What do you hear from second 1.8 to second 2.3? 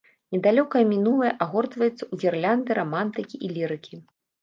ў